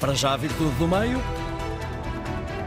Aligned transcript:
Para 0.00 0.14
já 0.14 0.32
a 0.32 0.36
virtude 0.38 0.74
do 0.76 0.88
meio. 0.88 1.20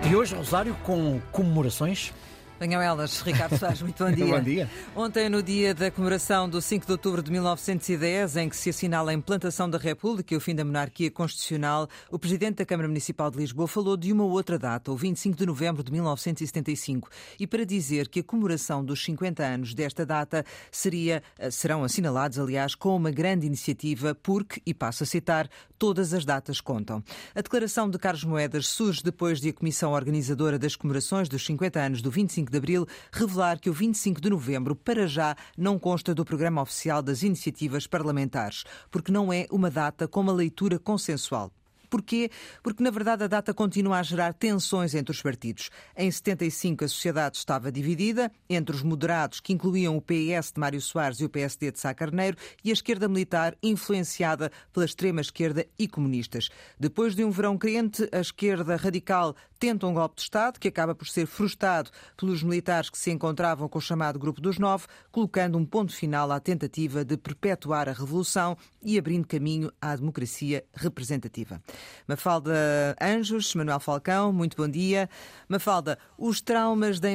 E 0.08 0.16
hoje, 0.16 0.36
Rosário, 0.36 0.76
com 0.84 1.20
comemorações. 1.32 2.14
Venham 2.60 2.82
elas, 2.82 3.22
Ricardo 3.22 3.58
Soares, 3.58 3.82
muito 3.82 4.04
bom 4.04 4.12
dia. 4.14 4.26
bom 4.26 4.42
dia. 4.42 4.70
Ontem, 4.96 5.28
no 5.28 5.42
dia 5.42 5.74
da 5.74 5.90
comemoração 5.90 6.48
do 6.48 6.62
5 6.62 6.86
de 6.86 6.92
outubro 6.92 7.22
de 7.22 7.32
1910, 7.32 8.38
em 8.38 8.48
que 8.48 8.56
se 8.56 8.70
assinala 8.70 9.12
a 9.12 9.14
implantação 9.14 9.70
da 9.70 9.78
República 9.78 10.34
e 10.34 10.38
o 10.38 10.40
fim 10.40 10.56
da 10.56 10.64
monarquia 10.64 11.10
constitucional, 11.12 11.90
o 12.10 12.18
Presidente 12.18 12.58
da 12.58 12.66
Câmara 12.66 12.88
Municipal 12.88 13.30
de 13.32 13.38
Lisboa 13.38 13.68
falou 13.68 13.98
de 13.98 14.14
uma 14.14 14.24
outra 14.24 14.58
data, 14.58 14.92
o 14.92 14.96
25 14.96 15.36
de 15.36 15.46
novembro 15.46 15.84
de 15.84 15.92
1975, 15.92 17.10
e 17.40 17.48
para 17.48 17.66
dizer 17.66 18.08
que 18.08 18.20
a 18.20 18.24
comemoração 18.24 18.86
dos 18.86 19.04
50 19.04 19.44
anos 19.44 19.74
desta 19.74 20.06
data 20.06 20.46
seria, 20.72 21.22
eh, 21.40 21.52
serão 21.52 21.84
assinalados, 21.84 22.40
aliás, 22.40 22.76
com 22.76 22.96
uma 22.96 23.12
grande 23.12 23.46
iniciativa, 23.48 24.16
porque, 24.16 24.62
e 24.66 24.74
passo 24.74 25.04
a 25.04 25.06
citar, 25.06 25.50
todas 25.78 26.14
as 26.14 26.24
datas 26.24 26.62
contam. 26.62 27.04
A 27.36 27.42
declaração 27.42 27.90
de 27.90 27.98
Carlos 27.98 28.24
Moedas 28.24 28.68
surge 28.68 29.04
depois 29.04 29.42
de 29.42 29.50
a 29.50 29.54
Comissão 29.54 29.92
Organizadora 29.92 30.58
das 30.58 30.76
Comemorações 30.76 31.28
dos 31.28 31.46
50 31.46 31.80
anos 31.80 32.02
do 32.02 32.10
25 32.10 32.43
de 32.52 32.58
Abril 32.58 32.86
revelar 33.12 33.60
que 33.60 33.70
o 33.70 33.74
25 33.74 34.20
de 34.20 34.30
Novembro, 34.30 34.76
para 34.76 35.08
já, 35.08 35.36
não 35.58 35.80
consta 35.80 36.14
do 36.14 36.26
programa 36.26 36.62
oficial 36.62 37.02
das 37.02 37.24
iniciativas 37.24 37.88
parlamentares, 37.88 38.64
porque 38.92 39.12
não 39.12 39.32
é 39.32 39.48
uma 39.52 39.70
data 39.70 40.08
com 40.08 40.20
uma 40.20 40.34
leitura 40.34 40.78
consensual. 40.80 41.52
Porquê? 41.94 42.32
Porque, 42.64 42.82
na 42.82 42.90
verdade, 42.90 43.24
a 43.24 43.28
data 43.28 43.54
continua 43.54 44.00
a 44.00 44.04
gerar 44.04 44.34
tensões 44.34 44.96
entre 44.96 45.12
os 45.12 45.22
partidos. 45.22 45.70
Em 45.96 46.10
75, 46.10 46.86
a 46.86 46.88
sociedade 46.88 47.38
estava 47.38 47.72
dividida 47.72 48.32
entre 48.50 48.76
os 48.76 48.82
moderados, 48.82 49.40
que 49.40 49.54
incluíam 49.54 49.96
o 49.96 50.02
PS 50.02 50.54
de 50.54 50.60
Mário 50.60 50.82
Soares 50.82 51.20
e 51.20 51.26
o 51.26 51.30
PSD 51.30 51.72
de 51.72 51.80
Sá 51.80 51.94
Carneiro, 51.94 52.36
e 52.64 52.72
a 52.72 52.74
esquerda 52.74 53.08
militar, 53.08 53.56
influenciada 53.62 54.52
pela 54.74 54.88
extrema-esquerda 54.88 55.68
e 55.78 55.88
comunistas. 55.88 56.50
Depois 56.80 57.14
de 57.14 57.24
um 57.24 57.30
verão 57.30 57.60
crente, 57.60 58.10
a 58.12 58.22
esquerda 58.22 58.76
radical 58.76 59.36
tenta 59.60 59.88
um 59.88 59.94
golpe 59.94 60.16
de 60.16 60.24
Estado, 60.24 60.60
que 60.60 60.68
acaba 60.68 60.94
por 60.94 61.08
ser 61.08 61.26
frustrado 61.26 61.90
pelos 62.18 62.44
militares 62.44 62.90
que 62.90 62.98
se 62.98 63.12
encontravam 63.12 63.70
com 63.70 63.78
o 63.78 63.82
chamado 63.82 64.20
Grupo 64.20 64.42
dos 64.42 64.58
Nove, 64.58 64.88
colocando 65.12 65.58
um 65.58 65.66
ponto 65.66 65.96
final 65.96 66.32
à 66.32 66.40
tentativa 66.40 67.06
de 67.06 67.16
perpetuar 67.16 67.88
a 67.88 67.94
revolução 67.94 68.58
e 68.82 68.98
abrindo 68.98 69.26
caminho 69.26 69.72
à 69.80 69.96
democracia 69.96 70.66
representativa. 70.74 71.62
Mafalda 72.08 72.96
Anjos, 73.02 73.56
Manuel 73.56 73.80
Falcão, 73.80 74.34
muito 74.34 74.58
bom 74.58 74.68
dia. 74.68 75.10
Mafalda, 75.48 75.98
os 76.18 76.42
traumas 76.42 77.00
da 77.00 77.12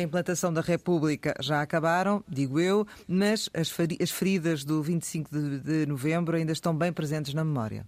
implantação 0.00 0.52
da 0.52 0.60
República 0.60 1.34
já 1.40 1.60
acabaram, 1.62 2.22
digo 2.28 2.58
eu, 2.58 2.86
mas 3.06 3.48
as 3.54 4.10
feridas 4.10 4.64
do 4.64 4.82
25 4.82 5.30
de 5.60 5.86
novembro 5.86 6.36
ainda 6.36 6.52
estão 6.52 6.76
bem 6.76 6.92
presentes 6.92 7.34
na 7.34 7.44
memória. 7.44 7.86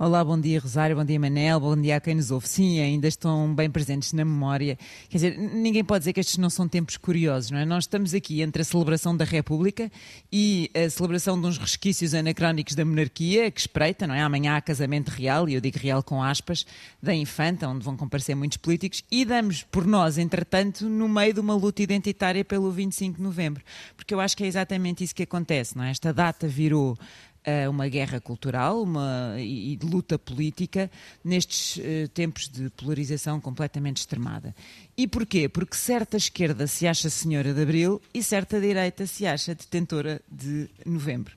Olá, 0.00 0.22
bom 0.22 0.40
dia 0.40 0.60
Rosário, 0.60 0.94
bom 0.94 1.04
dia 1.04 1.18
Manel, 1.18 1.58
bom 1.58 1.76
dia 1.76 1.96
a 1.96 2.00
quem 2.00 2.14
nos 2.14 2.30
ouve. 2.30 2.48
Sim, 2.48 2.78
ainda 2.78 3.08
estão 3.08 3.52
bem 3.52 3.68
presentes 3.68 4.12
na 4.12 4.24
memória. 4.24 4.78
Quer 5.08 5.16
dizer, 5.16 5.36
ninguém 5.36 5.82
pode 5.82 6.02
dizer 6.02 6.12
que 6.12 6.20
estes 6.20 6.38
não 6.38 6.48
são 6.48 6.68
tempos 6.68 6.96
curiosos, 6.96 7.50
não 7.50 7.58
é? 7.58 7.64
Nós 7.64 7.82
estamos 7.82 8.14
aqui 8.14 8.40
entre 8.40 8.62
a 8.62 8.64
celebração 8.64 9.16
da 9.16 9.24
República 9.24 9.90
e 10.30 10.70
a 10.72 10.88
celebração 10.88 11.40
de 11.40 11.48
uns 11.48 11.58
resquícios 11.58 12.14
anacrónicos 12.14 12.76
da 12.76 12.84
monarquia, 12.84 13.50
que 13.50 13.58
espreita, 13.58 14.06
não 14.06 14.14
é? 14.14 14.22
Amanhã 14.22 14.54
há 14.54 14.60
casamento 14.60 15.08
real, 15.08 15.48
e 15.48 15.54
eu 15.54 15.60
digo 15.60 15.76
real 15.80 16.00
com 16.00 16.22
aspas, 16.22 16.64
da 17.02 17.12
infanta, 17.12 17.66
onde 17.66 17.84
vão 17.84 17.96
comparecer 17.96 18.36
muitos 18.36 18.58
políticos, 18.58 19.02
e 19.10 19.24
damos 19.24 19.64
por 19.64 19.84
nós, 19.84 20.16
entretanto, 20.16 20.88
no 20.88 21.08
meio 21.08 21.34
de 21.34 21.40
uma 21.40 21.56
luta 21.56 21.82
identitária 21.82 22.44
pelo 22.44 22.70
25 22.70 23.16
de 23.16 23.22
novembro. 23.24 23.64
Porque 23.96 24.14
eu 24.14 24.20
acho 24.20 24.36
que 24.36 24.44
é 24.44 24.46
exatamente 24.46 25.02
isso 25.02 25.12
que 25.12 25.24
acontece, 25.24 25.76
não 25.76 25.82
é? 25.82 25.90
Esta 25.90 26.12
data 26.12 26.46
virou 26.46 26.96
uma 27.68 27.88
guerra 27.88 28.20
cultural 28.20 28.82
uma, 28.82 29.34
e 29.38 29.76
de 29.76 29.86
luta 29.86 30.18
política 30.18 30.90
nestes 31.24 31.76
uh, 31.76 32.08
tempos 32.08 32.48
de 32.48 32.70
polarização 32.70 33.40
completamente 33.40 33.98
extremada. 33.98 34.54
E 34.96 35.06
porquê? 35.06 35.48
Porque 35.48 35.76
certa 35.76 36.16
esquerda 36.16 36.66
se 36.66 36.86
acha 36.86 37.08
senhora 37.08 37.54
de 37.54 37.62
Abril 37.62 38.00
e 38.12 38.22
certa 38.22 38.60
direita 38.60 39.06
se 39.06 39.26
acha 39.26 39.54
detentora 39.54 40.20
de 40.30 40.68
Novembro. 40.84 41.36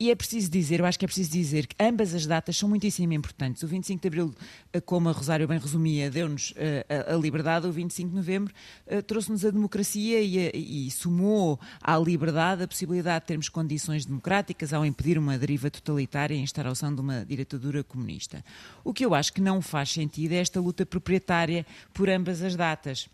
E 0.00 0.12
é 0.12 0.14
preciso 0.14 0.48
dizer, 0.48 0.78
eu 0.78 0.86
acho 0.86 0.96
que 0.96 1.04
é 1.04 1.08
preciso 1.08 1.32
dizer 1.32 1.66
que 1.66 1.74
ambas 1.80 2.14
as 2.14 2.24
datas 2.24 2.56
são 2.56 2.68
muitíssimo 2.68 3.12
importantes. 3.12 3.64
O 3.64 3.66
25 3.66 4.00
de 4.00 4.06
Abril, 4.06 4.34
eh, 4.72 4.80
como 4.80 5.08
a 5.08 5.12
Rosário 5.12 5.48
bem 5.48 5.58
resumia, 5.58 6.08
deu-nos 6.08 6.54
eh, 6.56 6.86
a, 6.88 7.14
a, 7.14 7.16
liberdade. 7.16 7.66
O 7.66 7.72
25 7.72 8.10
de 8.10 8.14
Novembro 8.14 8.54
eh, 8.86 9.02
trouxe-nos 9.02 9.44
a 9.44 9.50
democracia 9.50 10.20
e, 10.20 10.86
e 10.86 10.90
sumou 10.92 11.58
à 11.82 11.98
liberdade 11.98 12.62
a 12.62 12.68
possibilidade 12.68 13.24
de 13.24 13.26
termos 13.26 13.48
condições 13.48 14.04
democráticas 14.04 14.72
ao 14.72 14.86
impedir 14.86 15.18
uma 15.18 15.36
deriva 15.36 15.68
totalitária 15.68 16.32
e 16.34 16.38
a 16.38 16.42
instauração 16.42 16.94
de 16.94 17.00
uma 17.00 17.24
ditadura 17.24 17.82
comunista. 17.82 18.44
O 18.84 18.94
que 18.94 19.04
eu 19.04 19.14
acho 19.16 19.32
que 19.32 19.40
não 19.40 19.60
faz 19.60 19.90
sentido 19.90 20.30
é 20.30 20.36
esta 20.36 20.60
luta 20.60 20.86
proprietária 20.86 21.66
por 21.92 22.08
ambas 22.08 22.40
as 22.40 22.54
datas. 22.54 23.08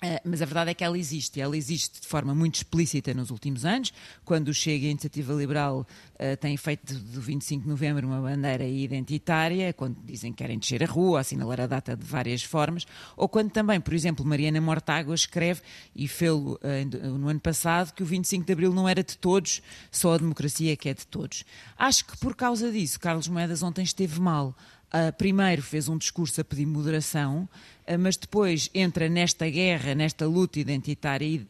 Uh, 0.00 0.20
mas 0.24 0.40
a 0.40 0.44
verdade 0.44 0.70
é 0.70 0.74
que 0.74 0.84
ela 0.84 0.96
existe. 0.96 1.40
Ela 1.40 1.56
existe 1.56 2.00
de 2.00 2.06
forma 2.06 2.32
muito 2.32 2.54
explícita 2.54 3.12
nos 3.12 3.30
últimos 3.30 3.64
anos, 3.64 3.92
quando 4.24 4.54
Chega 4.54 4.86
a 4.86 4.90
Iniciativa 4.90 5.32
Liberal 5.32 5.84
uh, 6.14 6.36
têm 6.36 6.56
feito 6.56 6.94
do 6.94 7.20
25 7.20 7.64
de 7.64 7.68
novembro 7.68 8.06
uma 8.06 8.20
bandeira 8.20 8.64
identitária, 8.64 9.72
quando 9.72 9.96
dizem 10.04 10.30
que 10.32 10.38
querem 10.38 10.56
descer 10.56 10.84
a 10.84 10.86
rua, 10.86 11.20
assinalar 11.20 11.60
a 11.60 11.66
data 11.66 11.96
de 11.96 12.04
várias 12.04 12.44
formas, 12.44 12.86
ou 13.16 13.28
quando 13.28 13.50
também, 13.50 13.80
por 13.80 13.92
exemplo, 13.92 14.24
Mariana 14.24 14.60
Mortágua 14.60 15.16
escreve, 15.16 15.62
e 15.96 16.06
fez-lo 16.06 16.60
uh, 16.62 17.18
no 17.18 17.28
ano 17.28 17.40
passado, 17.40 17.92
que 17.92 18.02
o 18.02 18.06
25 18.06 18.46
de 18.46 18.52
abril 18.52 18.72
não 18.72 18.88
era 18.88 19.02
de 19.02 19.18
todos, 19.18 19.60
só 19.90 20.14
a 20.14 20.18
democracia 20.18 20.76
que 20.76 20.88
é 20.88 20.94
de 20.94 21.06
todos. 21.08 21.44
Acho 21.76 22.04
que 22.04 22.16
por 22.18 22.36
causa 22.36 22.70
disso, 22.70 23.00
Carlos 23.00 23.26
Moedas 23.26 23.64
ontem 23.64 23.82
esteve 23.82 24.20
mal. 24.20 24.54
Uh, 24.88 25.12
primeiro 25.18 25.60
fez 25.60 25.86
um 25.86 25.98
discurso 25.98 26.40
a 26.40 26.44
pedir 26.44 26.64
moderação, 26.64 27.46
uh, 27.86 27.98
mas 27.98 28.16
depois 28.16 28.70
entra 28.72 29.06
nesta 29.06 29.46
guerra, 29.46 29.94
nesta 29.94 30.26
luta 30.26 30.58
identitária 30.58 31.26
e 31.26 31.46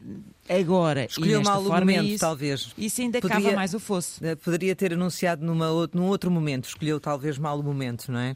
agora 0.49 1.05
Escolheu 1.05 1.35
e 1.35 1.37
nesta 1.37 1.53
mal 1.53 1.63
forma, 1.63 1.77
o 1.77 1.79
momento, 1.79 2.05
isso, 2.09 2.19
talvez. 2.19 2.73
Isso 2.77 2.99
ainda 2.99 3.21
poderia, 3.21 3.43
cava 3.43 3.55
mais 3.55 3.73
o 3.73 3.79
fosso. 3.79 4.21
Uh, 4.21 4.35
poderia 4.35 4.75
ter 4.75 4.91
anunciado 4.91 5.45
numa, 5.45 5.67
num 5.93 6.07
outro 6.07 6.29
momento, 6.29 6.65
escolheu 6.65 6.99
talvez 6.99 7.37
mal 7.37 7.57
o 7.57 7.63
momento, 7.63 8.11
não 8.11 8.19
é? 8.19 8.35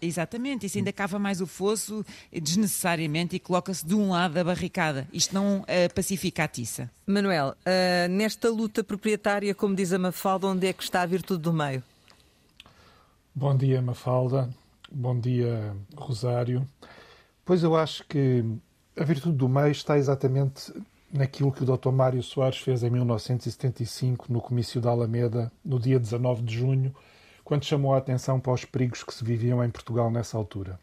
Exatamente, 0.00 0.66
isso 0.66 0.76
ainda 0.76 0.92
cava 0.92 1.18
mais 1.18 1.40
o 1.40 1.46
fosso 1.46 2.04
desnecessariamente 2.30 3.34
e 3.34 3.38
coloca-se 3.38 3.84
de 3.84 3.94
um 3.94 4.10
lado 4.10 4.34
da 4.34 4.44
barricada. 4.44 5.08
Isto 5.10 5.34
não 5.34 5.60
uh, 5.60 5.64
pacifica 5.94 6.44
a 6.44 6.48
tiça. 6.48 6.90
Manuel, 7.06 7.56
nesta 8.10 8.50
luta 8.50 8.84
proprietária, 8.84 9.54
como 9.54 9.74
diz 9.74 9.90
a 9.92 9.98
Mafalda, 9.98 10.46
onde 10.46 10.66
é 10.66 10.72
que 10.74 10.82
está 10.82 11.00
a 11.00 11.06
virtude 11.06 11.42
do 11.42 11.52
meio? 11.52 11.82
Bom 13.40 13.56
dia, 13.56 13.80
Mafalda. 13.80 14.50
Bom 14.90 15.16
dia, 15.16 15.72
Rosário. 15.96 16.66
Pois 17.44 17.62
eu 17.62 17.76
acho 17.76 18.04
que 18.08 18.44
a 18.96 19.04
virtude 19.04 19.36
do 19.36 19.48
meio 19.48 19.70
está 19.70 19.96
exatamente 19.96 20.74
naquilo 21.12 21.52
que 21.52 21.62
o 21.62 21.64
Dr. 21.64 21.92
Mário 21.92 22.20
Soares 22.20 22.58
fez 22.58 22.82
em 22.82 22.90
1975 22.90 24.26
no 24.28 24.40
Comício 24.40 24.80
da 24.80 24.90
Alameda, 24.90 25.52
no 25.64 25.78
dia 25.78 26.00
19 26.00 26.42
de 26.42 26.56
junho, 26.56 26.92
quando 27.44 27.64
chamou 27.64 27.94
a 27.94 27.98
atenção 27.98 28.40
para 28.40 28.52
os 28.52 28.64
perigos 28.64 29.04
que 29.04 29.14
se 29.14 29.22
viviam 29.22 29.62
em 29.62 29.70
Portugal 29.70 30.10
nessa 30.10 30.36
altura. 30.36 30.76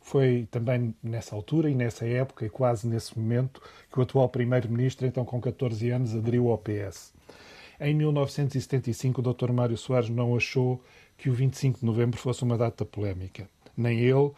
Foi 0.00 0.46
também 0.52 0.94
nessa 1.02 1.34
altura 1.34 1.68
e 1.68 1.74
nessa 1.74 2.06
época, 2.06 2.46
e 2.46 2.48
quase 2.48 2.86
nesse 2.86 3.18
momento, 3.18 3.60
que 3.92 3.98
o 3.98 4.02
atual 4.02 4.28
Primeiro-Ministro, 4.28 5.04
então 5.04 5.24
com 5.24 5.40
14 5.40 5.90
anos, 5.90 6.14
aderiu 6.14 6.48
ao 6.48 6.58
PS. 6.58 7.17
Em 7.80 7.94
1975, 7.94 9.20
o 9.20 9.32
Dr. 9.32 9.52
Mário 9.52 9.76
Soares 9.76 10.10
não 10.10 10.34
achou 10.34 10.82
que 11.16 11.30
o 11.30 11.32
25 11.32 11.78
de 11.78 11.86
novembro 11.86 12.18
fosse 12.18 12.42
uma 12.42 12.58
data 12.58 12.84
polémica. 12.84 13.48
Nem 13.76 14.00
ele, 14.00 14.32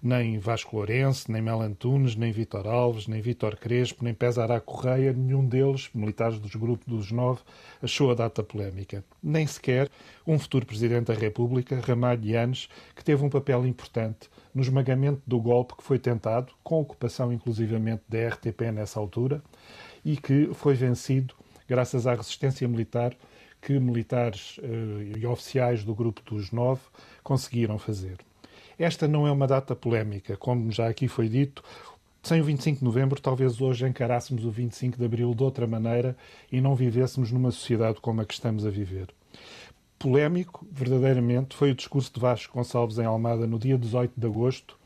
nem 0.00 0.38
Vasco 0.38 0.76
Lourenço, 0.76 1.32
nem 1.32 1.42
Mel 1.42 1.60
Antunes, 1.60 2.14
nem 2.14 2.30
Vítor 2.30 2.68
Alves, 2.68 3.08
nem 3.08 3.20
Vítor 3.20 3.56
Crespo, 3.56 4.04
nem 4.04 4.14
Pesará 4.14 4.60
Correia, 4.60 5.12
nenhum 5.12 5.44
deles, 5.44 5.90
militares 5.92 6.38
dos 6.38 6.54
grupos 6.54 6.86
dos 6.86 7.10
nove, 7.10 7.40
achou 7.82 8.12
a 8.12 8.14
data 8.14 8.44
polémica. 8.44 9.04
Nem 9.20 9.48
sequer 9.48 9.90
um 10.24 10.38
futuro 10.38 10.64
Presidente 10.64 11.06
da 11.06 11.14
República, 11.14 11.80
Ramalho 11.80 12.24
Yanes, 12.24 12.68
que 12.94 13.04
teve 13.04 13.24
um 13.24 13.28
papel 13.28 13.66
importante 13.66 14.30
no 14.54 14.62
esmagamento 14.62 15.20
do 15.26 15.40
golpe 15.40 15.74
que 15.76 15.82
foi 15.82 15.98
tentado, 15.98 16.52
com 16.62 16.80
ocupação 16.80 17.32
inclusivamente 17.32 18.04
da 18.08 18.28
RTP 18.28 18.70
nessa 18.72 19.00
altura, 19.00 19.42
e 20.04 20.16
que 20.16 20.54
foi 20.54 20.74
vencido 20.74 21.34
graças 21.68 22.06
à 22.06 22.14
resistência 22.14 22.66
militar 22.66 23.14
que 23.60 23.78
militares 23.78 24.58
uh, 24.58 25.18
e 25.18 25.26
oficiais 25.26 25.82
do 25.82 25.94
Grupo 25.94 26.22
dos 26.24 26.52
Nove 26.52 26.82
conseguiram 27.22 27.78
fazer. 27.78 28.18
Esta 28.78 29.08
não 29.08 29.26
é 29.26 29.32
uma 29.32 29.46
data 29.46 29.74
polémica, 29.74 30.36
como 30.36 30.70
já 30.70 30.88
aqui 30.88 31.08
foi 31.08 31.28
dito. 31.28 31.64
Sem 32.22 32.40
o 32.40 32.44
25 32.44 32.80
de 32.80 32.84
novembro, 32.84 33.20
talvez 33.20 33.60
hoje 33.60 33.86
encarássemos 33.86 34.44
o 34.44 34.50
25 34.50 34.98
de 34.98 35.04
abril 35.04 35.34
de 35.34 35.42
outra 35.42 35.66
maneira 35.66 36.16
e 36.50 36.60
não 36.60 36.74
vivêssemos 36.74 37.32
numa 37.32 37.50
sociedade 37.50 38.00
como 38.00 38.20
a 38.20 38.24
que 38.24 38.34
estamos 38.34 38.66
a 38.66 38.70
viver. 38.70 39.08
Polémico, 39.98 40.66
verdadeiramente, 40.70 41.56
foi 41.56 41.70
o 41.70 41.74
discurso 41.74 42.12
de 42.12 42.20
Vasco 42.20 42.54
Gonçalves 42.54 42.98
em 42.98 43.04
Almada 43.04 43.46
no 43.46 43.58
dia 43.58 43.78
18 43.78 44.12
de 44.16 44.26
agosto, 44.26 44.78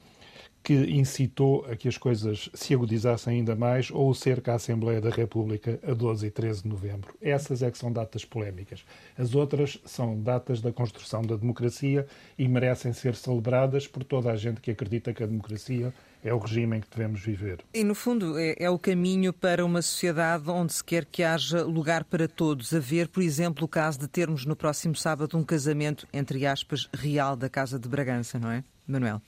que 0.63 0.75
incitou 0.75 1.65
a 1.67 1.75
que 1.75 1.89
as 1.89 1.97
coisas 1.97 2.51
se 2.55 2.75
agudizassem 2.75 3.39
ainda 3.39 3.57
mais, 3.57 3.91
ou 3.91 4.11
o 4.11 4.15
cerco 4.15 4.51
à 4.51 4.55
Assembleia 4.55 5.01
da 5.01 5.11
República 5.11 5.81
a 5.83 5.95
12 5.95 6.27
e 6.27 6.31
13 6.31 6.63
de 6.63 6.69
novembro. 6.69 7.15
Essas 7.21 7.63
é 7.63 7.71
que 7.71 7.79
são 7.79 7.93
datas 7.93 8.25
polémicas. 8.25 8.85
As 9.17 9.35
outras 9.35 9.79
são 9.85 10.21
datas 10.21 10.61
da 10.61 10.73
construção 10.73 11.23
da 11.23 11.37
democracia 11.37 12.07
e 12.39 12.47
merecem 12.47 12.93
ser 12.93 13.15
celebradas 13.15 13.87
por 13.87 14.05
toda 14.05 14.31
a 14.31 14.37
gente 14.37 14.61
que 14.61 14.71
acredita 14.71 15.13
que 15.15 15.23
a 15.23 15.27
democracia 15.27 15.93
é 16.23 16.35
o 16.35 16.39
regime 16.39 16.77
em 16.77 16.81
que 16.81 16.89
devemos 16.91 17.21
viver. 17.21 17.61
E, 17.73 17.83
no 17.83 17.95
fundo, 17.95 18.39
é, 18.39 18.55
é, 18.59 18.69
o 18.69 18.79
caminho 18.79 19.33
para 19.33 19.65
uma 19.65 19.81
sociedade 19.81 20.51
onde 20.51 20.75
se 20.75 20.85
quer 20.85 21.05
que 21.07 21.23
haja 21.23 21.63
lugar 21.63 22.05
para 22.05 22.29
todos. 22.29 22.75
A 22.75 22.79
ver, 22.79 23.09
por 23.09 23.23
exemplo, 23.23 23.65
o 23.65 23.69
caso 23.69 23.99
de 23.99 24.07
termos 24.07 24.45
no 24.45 24.55
próximo 24.55 24.95
sábado 24.95 25.39
um 25.39 25.43
casamento, 25.43 26.07
entre 26.13 26.47
aspas, 26.47 26.89
real 26.93 27.35
da 27.37 27.49
Casa 27.49 27.79
de 27.79 27.89
Bragança, 27.89 28.39
não 28.39 28.51
é, 28.51 28.63
Manuel? 28.87 29.23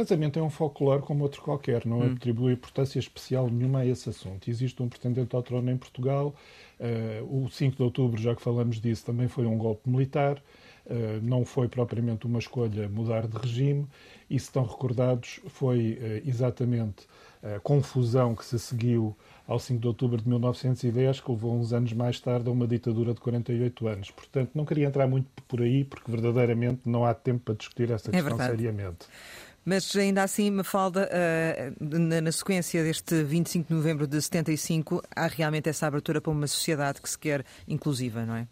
O 0.00 0.02
casamento 0.02 0.38
é 0.38 0.42
um 0.42 0.48
folclore 0.48 1.02
como 1.02 1.22
outro 1.24 1.42
qualquer, 1.42 1.84
não 1.84 1.98
hum. 1.98 2.14
atribui 2.14 2.54
importância 2.54 2.98
especial 2.98 3.50
nenhuma 3.50 3.80
a 3.80 3.86
esse 3.86 4.08
assunto. 4.08 4.48
Existe 4.48 4.82
um 4.82 4.88
pretendente 4.88 5.36
ao 5.36 5.42
trono 5.42 5.70
em 5.70 5.76
Portugal. 5.76 6.34
Uh, 6.80 7.44
o 7.44 7.50
5 7.50 7.76
de 7.76 7.82
outubro, 7.82 8.18
já 8.18 8.34
que 8.34 8.40
falamos 8.40 8.80
disso, 8.80 9.04
também 9.04 9.28
foi 9.28 9.44
um 9.44 9.58
golpe 9.58 9.90
militar. 9.90 10.42
Uh, 10.86 11.20
não 11.22 11.44
foi 11.44 11.68
propriamente 11.68 12.24
uma 12.24 12.38
escolha 12.38 12.88
mudar 12.88 13.26
de 13.26 13.36
regime. 13.36 13.86
E, 14.30 14.38
se 14.40 14.46
estão 14.46 14.64
recordados, 14.64 15.38
foi 15.48 15.98
uh, 16.00 16.26
exatamente 16.26 17.06
a 17.42 17.60
confusão 17.60 18.34
que 18.34 18.44
se 18.44 18.58
seguiu 18.58 19.14
ao 19.46 19.58
5 19.58 19.80
de 19.80 19.86
outubro 19.86 20.22
de 20.22 20.28
1910, 20.28 21.20
que 21.20 21.30
levou 21.30 21.54
uns 21.54 21.72
anos 21.72 21.92
mais 21.92 22.20
tarde 22.20 22.48
a 22.48 22.52
uma 22.52 22.66
ditadura 22.66 23.12
de 23.12 23.20
48 23.20 23.88
anos. 23.88 24.10
Portanto, 24.10 24.52
não 24.54 24.64
queria 24.64 24.86
entrar 24.86 25.06
muito 25.06 25.26
por 25.48 25.60
aí, 25.60 25.84
porque 25.84 26.10
verdadeiramente 26.10 26.82
não 26.86 27.04
há 27.04 27.12
tempo 27.12 27.40
para 27.44 27.54
discutir 27.54 27.90
essa 27.90 28.10
é 28.10 28.12
questão 28.12 28.38
seriamente. 28.38 29.06
Mas 29.64 29.94
ainda 29.94 30.22
assim, 30.22 30.50
Mafalda, 30.50 31.08
uh, 31.08 31.98
na, 31.98 32.32
sequência 32.32 32.82
deste 32.82 33.22
25 33.22 33.68
de 33.68 33.74
novembro 33.74 34.06
de 34.06 34.20
75, 34.20 35.02
há 35.14 35.26
realmente 35.26 35.68
essa 35.68 35.86
abertura 35.86 36.20
para 36.20 36.32
uma 36.32 36.46
sociedade 36.46 37.00
que 37.00 37.08
se 37.08 37.18
quer 37.18 37.44
inclusiva, 37.68 38.24
não 38.24 38.36
é? 38.36 38.48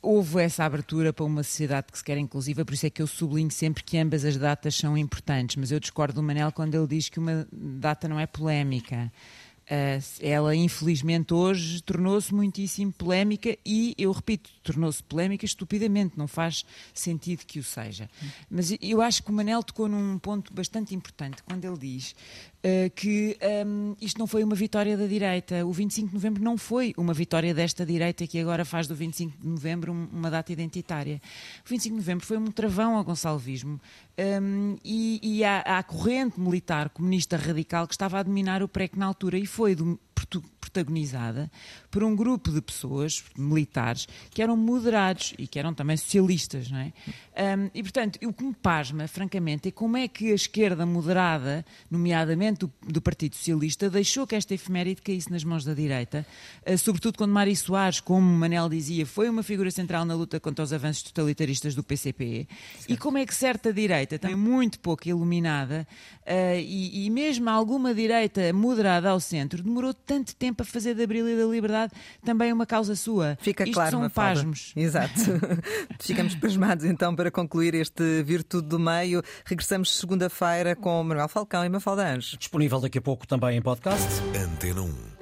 Houve 0.00 0.40
essa 0.40 0.64
abertura 0.64 1.12
para 1.12 1.24
uma 1.24 1.42
sociedade 1.42 1.88
que 1.90 1.98
se 1.98 2.04
quer 2.04 2.16
inclusiva, 2.16 2.64
por 2.64 2.74
isso 2.74 2.86
é 2.86 2.90
que 2.90 3.02
eu 3.02 3.06
sublinho 3.06 3.50
sempre 3.50 3.82
que 3.82 3.98
ambas 3.98 4.24
as 4.24 4.36
datas 4.36 4.74
são 4.76 4.96
importantes, 4.96 5.56
mas 5.56 5.72
eu 5.72 5.80
discordo 5.80 6.14
do 6.14 6.22
Manel 6.22 6.52
quando 6.52 6.74
ele 6.76 6.86
diz 6.86 7.08
que 7.08 7.18
uma 7.18 7.46
data 7.52 8.06
não 8.06 8.18
é 8.18 8.26
polémica. 8.26 9.10
Uh, 9.64 10.02
ela, 10.20 10.54
infelizmente, 10.54 11.32
hoje 11.32 11.82
tornou-se 11.82 12.34
muitíssimo 12.34 12.92
polémica 12.92 13.56
e, 13.64 13.94
eu 13.96 14.12
repito, 14.12 14.50
tornou-se 14.62 15.02
polémica 15.02 15.46
estupidamente, 15.46 16.18
não 16.18 16.28
faz 16.28 16.66
sentido 16.92 17.46
que 17.46 17.58
o 17.58 17.64
seja. 17.64 18.10
Mas 18.50 18.76
eu 18.80 19.00
acho 19.00 19.22
que 19.22 19.30
o 19.30 19.32
Manel 19.32 19.62
tocou 19.62 19.88
num 19.88 20.18
ponto 20.18 20.52
bastante 20.52 20.94
importante 20.94 21.42
quando 21.42 21.64
ele 21.64 21.78
diz 21.78 22.14
uh, 22.64 22.90
que 22.94 23.38
um, 23.66 23.94
isto 24.00 24.18
não 24.18 24.26
foi 24.26 24.44
uma 24.44 24.54
vitória 24.54 24.96
da 24.96 25.06
direita. 25.06 25.64
O 25.64 25.72
25 25.72 26.08
de 26.08 26.14
novembro 26.14 26.42
não 26.42 26.58
foi 26.58 26.92
uma 26.96 27.14
vitória 27.14 27.54
desta 27.54 27.86
direita 27.86 28.26
que 28.26 28.38
agora 28.38 28.64
faz 28.64 28.86
do 28.86 28.94
25 28.94 29.38
de 29.38 29.48
novembro 29.48 29.92
uma 29.92 30.30
data 30.30 30.52
identitária. 30.52 31.20
O 31.64 31.68
25 31.68 31.94
de 31.94 32.00
novembro 32.00 32.26
foi 32.26 32.36
um 32.36 32.50
travão 32.50 32.96
ao 32.96 33.04
gonçalvismo 33.04 33.80
um, 34.18 34.76
e, 34.84 35.20
e 35.22 35.44
à, 35.44 35.60
à, 35.60 35.82
corrente 35.82 36.40
militar 36.40 36.88
comunista 36.90 37.36
radical 37.36 37.86
que 37.86 37.94
estava 37.94 38.18
a 38.18 38.22
dominar 38.22 38.62
o 38.62 38.68
PREC 38.68 38.98
na 38.98 39.06
altura 39.06 39.38
e 39.38 39.46
foi 39.54 39.76
do, 39.76 39.98
protagonizada 40.40 41.50
por 41.90 42.02
um 42.02 42.16
grupo 42.16 42.50
de 42.50 42.60
pessoas, 42.60 43.22
militares, 43.36 44.08
que 44.30 44.42
eram 44.42 44.56
moderados 44.56 45.34
e 45.38 45.46
que 45.46 45.58
eram 45.58 45.74
também 45.74 45.96
socialistas, 45.96 46.70
não 46.70 46.78
é? 46.78 46.92
Um, 47.56 47.70
e, 47.74 47.82
portanto, 47.82 48.18
o 48.24 48.32
que 48.32 48.44
me 48.44 48.54
pasma, 48.54 49.06
francamente, 49.06 49.68
é 49.68 49.70
como 49.70 49.96
é 49.96 50.08
que 50.08 50.32
a 50.32 50.34
esquerda 50.34 50.86
moderada, 50.86 51.64
nomeadamente 51.90 52.60
do, 52.60 52.72
do 52.88 53.02
Partido 53.02 53.34
Socialista, 53.36 53.90
deixou 53.90 54.26
que 54.26 54.34
esta 54.34 54.54
efeméride 54.54 55.02
caísse 55.02 55.30
nas 55.30 55.44
mãos 55.44 55.64
da 55.64 55.74
direita, 55.74 56.26
uh, 56.66 56.78
sobretudo 56.78 57.18
quando 57.18 57.32
Mário 57.32 57.54
Soares, 57.56 58.00
como 58.00 58.26
Manel 58.26 58.68
dizia, 58.68 59.04
foi 59.04 59.28
uma 59.28 59.42
figura 59.42 59.70
central 59.70 60.04
na 60.04 60.14
luta 60.14 60.40
contra 60.40 60.64
os 60.64 60.72
avanços 60.72 61.02
totalitaristas 61.02 61.74
do 61.74 61.82
PCP, 61.82 62.48
certo. 62.76 62.90
e 62.90 62.96
como 62.96 63.18
é 63.18 63.26
que 63.26 63.34
certa 63.34 63.72
direita, 63.72 64.18
também 64.18 64.36
muito 64.36 64.80
pouco 64.80 65.08
iluminada, 65.08 65.86
uh, 66.22 66.58
e, 66.58 67.06
e 67.06 67.10
mesmo 67.10 67.50
alguma 67.50 67.92
direita 67.92 68.52
moderada 68.52 69.10
ao 69.10 69.20
centro, 69.20 69.62
demorou 69.62 69.92
tanto 69.92 70.23
tempo 70.32 70.62
a 70.62 70.64
fazer 70.64 70.94
da 70.94 71.02
Abril 71.02 71.28
e 71.28 71.36
da 71.36 71.44
Liberdade 71.44 71.92
também 72.24 72.52
uma 72.52 72.64
causa 72.64 72.94
sua. 72.94 73.36
Fica 73.40 73.64
Isto 73.64 73.74
claro, 73.74 73.90
são 73.90 74.10
pasmos. 74.10 74.72
Exato. 74.76 75.20
Ficamos 75.98 76.36
pasmados 76.36 76.84
então 76.84 77.16
para 77.16 77.30
concluir 77.30 77.74
este 77.74 78.22
Virtude 78.22 78.68
do 78.68 78.78
Meio. 78.78 79.22
Regressamos 79.44 79.96
segunda-feira 79.96 80.76
com 80.76 81.02
Manuel 81.02 81.28
Falcão 81.28 81.64
e 81.64 81.68
Mafalda 81.68 82.06
Anjos. 82.06 82.36
Disponível 82.38 82.80
daqui 82.80 82.98
a 82.98 83.02
pouco 83.02 83.26
também 83.26 83.56
em 83.56 83.62
podcast. 83.62 84.08
Antena 84.36 84.82
1. 84.82 85.13